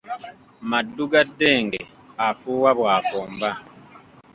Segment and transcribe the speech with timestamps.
[0.69, 1.81] Maddu ga ddenge,
[2.27, 3.49] afuuwa bwakomba.